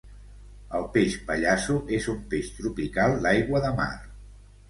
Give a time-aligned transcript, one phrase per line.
[0.79, 3.91] El peix pallasso és un peix tropical d'aigua de mar.